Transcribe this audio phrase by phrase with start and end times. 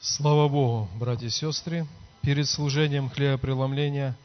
[0.00, 1.84] Слава Богу, братья и сестры.
[2.22, 4.16] Перед служением хлебопреломления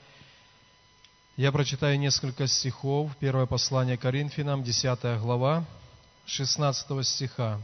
[1.35, 3.09] я прочитаю несколько стихов.
[3.19, 5.65] Первое послание Коринфянам, 10 глава,
[6.27, 7.59] 16 стиха.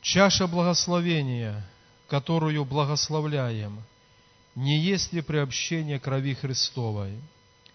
[0.00, 1.66] «Чаша благословения,
[2.06, 3.82] которую благословляем,
[4.54, 7.18] не есть ли приобщение крови Христовой?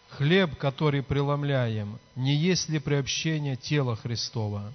[0.07, 4.73] Хлеб, который преломляем, не есть ли приобщение тела Христова?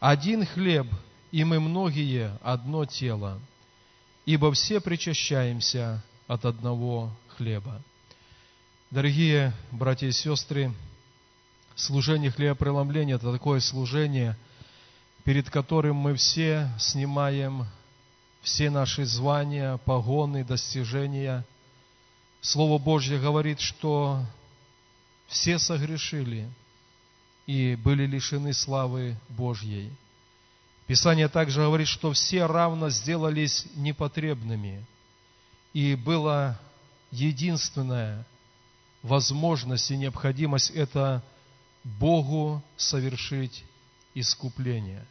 [0.00, 0.88] Один хлеб–
[1.30, 3.40] и мы многие одно тело,
[4.24, 7.82] ибо все причащаемся от одного хлеба.
[8.90, 10.72] Дорогие братья и сестры,
[11.74, 14.36] служение хлебопреломления– это такое служение,
[15.24, 17.66] перед которым мы все снимаем
[18.40, 21.44] все наши звания, погоны, достижения.
[22.40, 24.24] Слово Божье говорит, что
[25.26, 26.48] все согрешили
[27.46, 29.92] и были лишены славы Божьей–
[30.88, 34.86] Писание также говорит, что все равно сделались непотребными.
[35.74, 36.58] И была
[37.10, 38.26] единственная
[39.02, 41.22] возможность и необходимость– это
[41.84, 43.64] Богу совершить
[44.14, 45.04] искупление.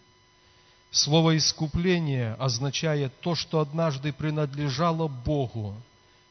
[0.90, 5.76] Слово «искупление» означает то, что однажды принадлежало Богу,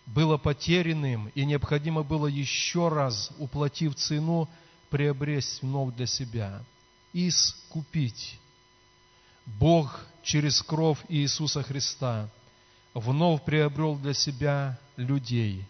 [0.07, 4.49] было потерянным, и необходимо было еще раз, уплатив цену,
[4.91, 6.65] приобрести вновь для себя.
[7.13, 8.41] Искупить
[9.47, 12.29] Бог через кровь Иисуса Христа
[12.95, 15.65] вновь приобрел для себя людей,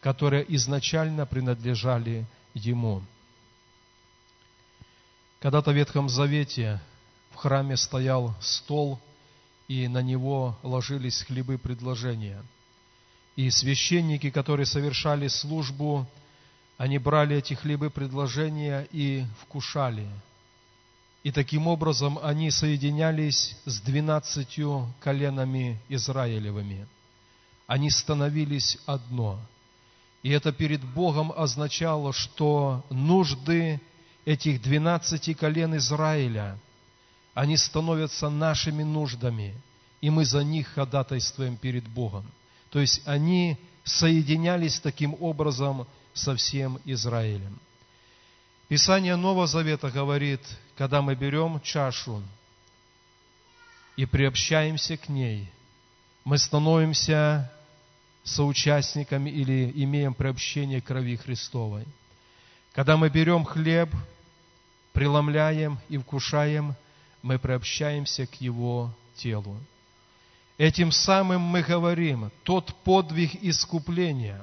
[0.00, 3.02] которые изначально принадлежали Ему.
[5.38, 6.80] Когда-то в Ветхом Завете
[7.30, 9.00] в храме стоял стол,
[9.68, 12.42] и на него ложились хлебы предложения.
[13.36, 16.06] И священники, которые совершали службу,
[16.76, 20.08] они брали эти хлебы предложения и вкушали–
[21.22, 26.86] и таким образом они соединялись с двенадцатью коленами Израилевыми.
[27.66, 29.38] Они становились одно.
[30.22, 33.80] И это перед Богом означало, что нужды
[34.24, 36.58] этих двенадцати колен Израиля,
[37.34, 39.54] они становятся нашими нуждами,
[40.00, 42.26] и мы за них ходатайствуем перед Богом.
[42.70, 47.58] То есть они соединялись таким образом со всем Израилем.
[48.68, 50.40] Писание Нового Завета говорит,
[50.80, 52.22] когда мы берем чашу
[53.96, 55.52] и приобщаемся к ней,
[56.24, 57.52] мы становимся
[58.24, 61.84] соучастниками или имеем приобщение крови Христовой.
[62.72, 63.90] Когда мы берем хлеб,
[64.94, 66.74] преломляем и вкушаем,
[67.20, 69.58] мы приобщаемся к Его телу.
[70.56, 74.42] Этим самым мы говорим, тот подвиг искупления,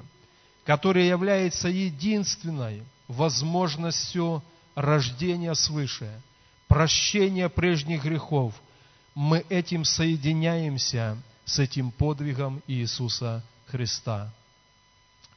[0.64, 4.40] который является единственной возможностью
[4.76, 6.22] рождения свыше,
[6.68, 8.54] прощения прежних грехов,
[9.14, 14.32] мы этим соединяемся с этим подвигом Иисуса Христа.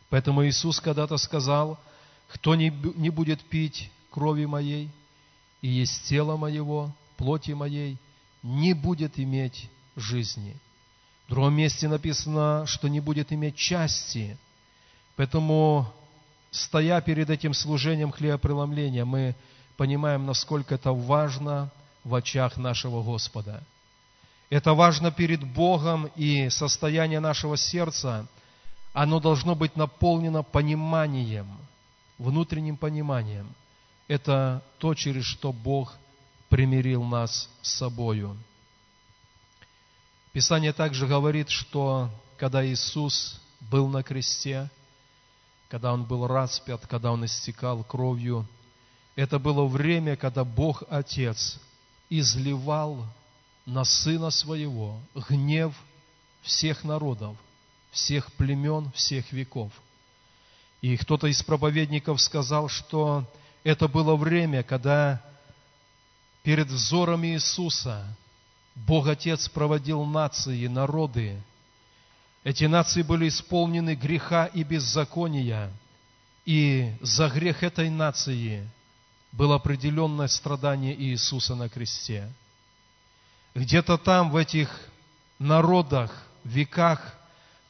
[0.10, 1.80] Поэтому Иисус когда-то сказал,
[2.28, 4.90] кто не, не будет пить крови моей
[5.62, 7.98] и есть тело моего, плоти моей,
[8.44, 10.56] не будет иметь жизни.
[11.28, 14.38] В другом месте написано, что не будет иметь части.
[15.16, 15.88] Поэтому,
[16.50, 19.36] стоя перед этим служением хлебопреломления, мы
[19.82, 21.72] понимаем, насколько это важно
[22.04, 23.64] в очах нашего Господа.
[24.52, 28.28] Это важно перед Богом, и состояние нашего сердца,
[28.94, 31.48] оно должно быть наполнено пониманием,
[32.20, 33.56] внутренним пониманием.
[34.08, 35.96] Это то, через что Бог
[36.48, 38.38] примирил нас с собою.
[40.32, 44.70] Писание также говорит, что когда Иисус был на кресте,
[45.70, 48.46] когда Он был распят, когда Он истекал кровью–
[49.16, 51.60] это было время, когда Бог Отец
[52.10, 53.06] изливал
[53.66, 55.00] на Сына Своего
[55.30, 55.76] гнев
[56.42, 57.36] всех народов,
[57.92, 59.72] всех племен, всех веков.
[60.82, 63.26] И кто-то из проповедников сказал, что
[63.64, 65.22] это было время, когда
[66.42, 68.18] перед взором Иисуса
[68.74, 71.40] Бог Отец проводил нации, народы.
[72.44, 75.72] Эти нации были исполнены греха и беззакония.
[76.46, 78.68] И за грех этой нации–
[79.32, 82.32] было определенное страдание Иисуса на кресте.
[83.56, 84.70] Где-то там, в этих
[85.40, 86.12] народах,
[86.44, 87.16] веках,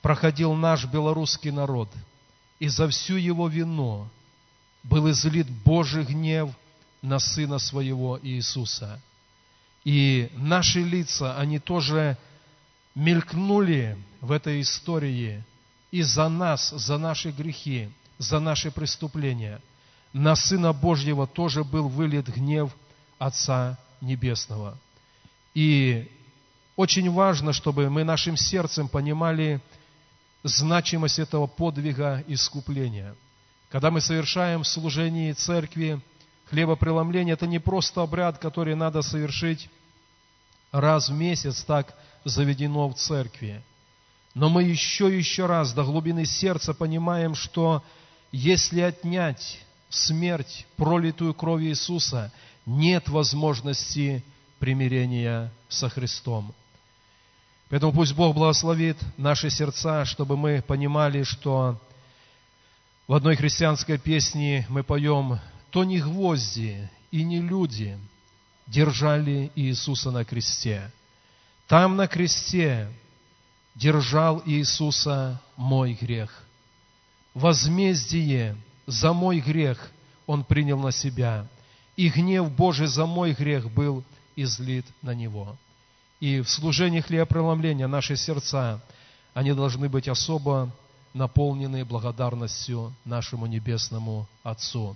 [0.01, 1.89] проходил наш белорусский народ.
[2.59, 4.07] И за всю его вину
[4.83, 6.51] был излит Божий гнев
[7.01, 9.01] на Сына Своего Иисуса.
[9.83, 12.17] И наши лица, они тоже
[12.93, 15.43] мелькнули в этой истории
[15.89, 19.61] и за нас, за наши грехи, за наши преступления–
[20.13, 22.71] на Сына Божьего тоже был вылет гнев
[23.17, 24.77] Отца Небесного.
[25.53, 26.09] И
[26.75, 29.61] очень важно, чтобы мы нашим сердцем понимали
[30.43, 33.15] значимость этого подвига искупления.
[33.69, 36.01] Когда мы совершаем в служении церкви
[36.49, 39.69] хлебопреломление, это не просто обряд, который надо совершить
[40.71, 41.93] раз в месяц, так
[42.25, 43.63] заведено в церкви.
[44.33, 47.83] Но мы еще и еще раз до глубины сердца понимаем, что
[48.31, 49.59] если отнять
[49.91, 52.31] смерть, пролитую кровью Иисуса,
[52.65, 54.23] нет возможности
[54.59, 56.53] примирения со Христом.
[57.69, 61.79] Поэтому пусть Бог благословит наши сердца, чтобы мы понимали, что
[63.07, 65.39] в одной христианской песне мы поем
[65.69, 67.97] «То не гвозди и не люди
[68.67, 70.91] держали Иисуса на кресте.
[71.67, 72.91] Там на кресте
[73.75, 76.43] держал Иисуса мой грех.
[77.33, 79.91] Возмездие за мой грех
[80.27, 81.47] Он принял на себя,
[81.95, 84.03] и гнев Божий за мой грех был
[84.35, 85.57] излит на Него»
[86.21, 88.79] и в служении хлебопреломления наши сердца,
[89.33, 90.71] они должны быть особо
[91.13, 94.95] наполнены благодарностью нашему Небесному Отцу.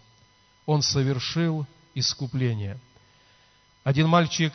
[0.68, 1.66] Он совершил
[1.96, 2.80] искупление.
[3.84, 4.54] Один мальчик,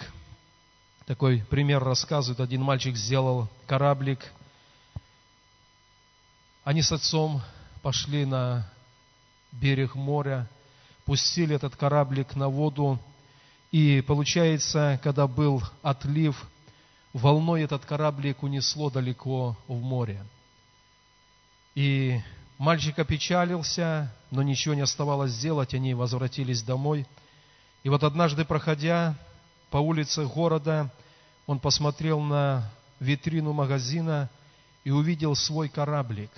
[1.07, 4.33] такой пример рассказывает, один мальчик сделал кораблик.
[6.63, 7.43] Они с отцом
[7.83, 8.71] пошли на
[9.53, 10.49] берег моря,
[11.05, 12.99] пустили этот кораблик на воду,
[13.73, 16.47] и получается, когда был отлив,
[17.13, 20.25] волной этот кораблик унесло далеко в море.
[21.75, 22.21] И
[22.59, 27.07] мальчик опечалился, но ничего не оставалось сделать, они возвратились домой.
[27.83, 29.15] И вот однажды, проходя
[29.71, 30.93] по улице города,
[31.47, 34.29] он посмотрел на витрину магазина
[34.85, 36.31] и увидел свой кораблик.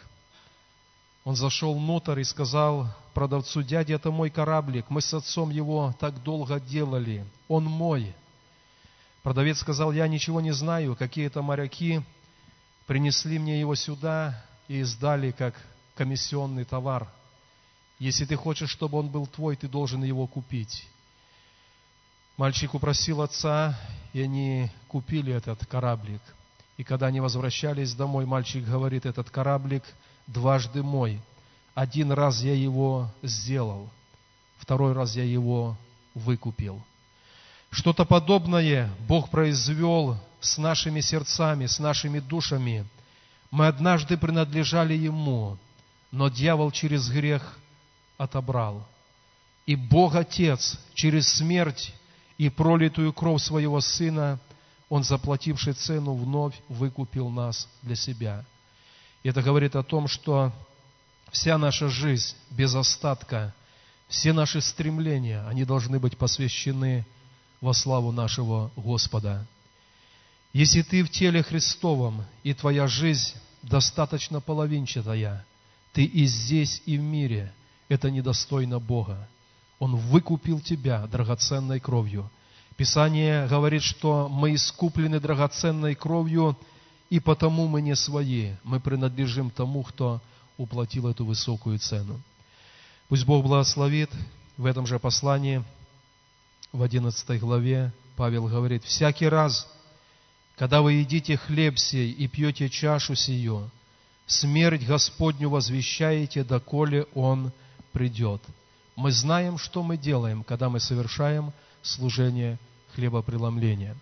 [1.24, 6.22] Он зашел внутрь и сказал продавцу, дядя, это мой кораблик, мы с отцом его так
[6.22, 8.14] долго делали, он мой.
[9.22, 12.02] Продавец сказал, я ничего не знаю, какие-то моряки
[12.86, 15.54] принесли мне его сюда и сдали как
[15.94, 17.08] комиссионный товар.
[18.00, 20.88] Если ты хочешь, чтобы он был твой, ты должен его купить.
[22.36, 23.78] Мальчик упросил отца,
[24.12, 26.20] и они купили этот кораблик.
[26.78, 29.84] И когда они возвращались домой, мальчик говорит, этот кораблик
[30.26, 31.20] дважды мой.
[31.74, 33.88] Один раз я его сделал,
[34.58, 35.76] второй раз я его
[36.14, 36.82] выкупил.
[37.70, 42.86] Что-то подобное Бог произвел с нашими сердцами, с нашими душами.
[43.50, 45.56] Мы однажды принадлежали Ему,
[46.10, 47.58] но дьявол через грех
[48.18, 48.86] отобрал.
[49.64, 51.94] И Бог Отец через смерть
[52.36, 54.38] и пролитую кровь своего Сына,
[54.88, 58.44] Он, заплативший цену, вновь выкупил нас для себя.
[59.22, 60.52] Это говорит о том, что
[61.30, 63.54] вся наша жизнь без остатка,
[64.08, 67.06] все наши стремления, они должны быть посвящены
[67.60, 69.46] во славу нашего Господа.
[70.52, 75.46] Если ты в теле Христовом, и твоя жизнь достаточно половинчатая,
[75.92, 77.54] ты и здесь, и в мире,
[77.88, 79.28] это недостойно Бога.
[79.78, 82.30] Он выкупил тебя драгоценной кровью.
[82.76, 86.58] Писание говорит, что мы искуплены драгоценной кровью,
[87.12, 90.20] и потому мы не свои, мы принадлежим тому, кто
[90.56, 92.20] уплатил эту высокую цену.
[93.08, 94.10] Пусть Бог благословит
[94.56, 95.62] в этом же послании–
[96.72, 99.70] в 11 главе Павел говорит, «Всякий раз,
[100.56, 103.70] когда вы едите хлеб сей и пьете чашу сию,
[104.26, 107.52] смерть Господню возвещаете, доколе Он
[107.92, 108.42] придет».
[108.96, 111.52] Мы знаем, что мы делаем, когда мы совершаем
[111.82, 112.58] служение
[112.94, 113.96] хлебопреломления.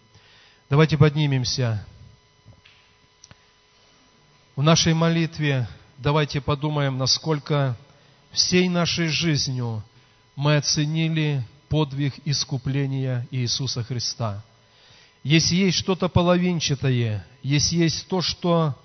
[0.68, 1.84] Давайте поднимемся.
[4.60, 7.78] В нашей молитве давайте подумаем, насколько
[8.30, 9.82] всей нашей жизнью
[10.36, 14.44] мы оценили подвиг искупления Иисуса Христа.
[15.22, 18.78] Если есть что-то половинчатое, если есть то, что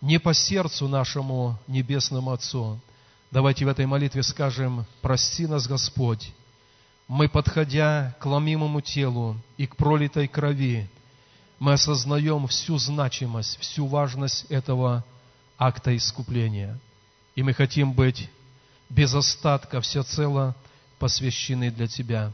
[0.00, 2.80] не по сердцу нашему Небесному Отцу,
[3.30, 6.32] давайте в этой молитве скажем, прости нас, Господь,
[7.06, 10.88] мы, подходя к ломимому телу и к пролитой крови,
[11.62, 15.04] мы осознаем всю значимость, всю важность этого
[15.56, 16.76] акта искупления.
[17.36, 18.28] И мы хотим быть
[18.88, 20.56] без остатка, всецело
[20.98, 22.32] посвящены для Тебя.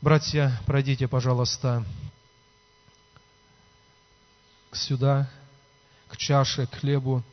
[0.00, 1.84] Братья, пройдите, пожалуйста,
[4.70, 5.28] сюда,
[6.06, 7.24] к чаше, к хлебу.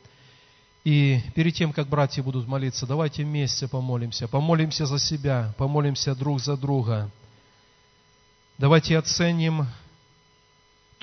[0.82, 4.26] И перед тем, как братья будут молиться, давайте вместе помолимся.
[4.26, 7.12] Помолимся за себя, помолимся друг за друга.
[8.58, 9.68] Давайте оценим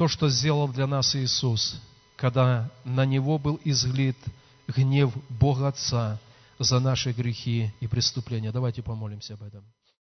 [0.02, 1.80] то, что сделал для нас Иисус,
[2.16, 4.18] когда на Него был излит
[4.68, 6.18] гнев Бога Отца–
[6.64, 8.52] за наши грехи и преступления.
[8.52, 9.64] Давайте помолимся об этом.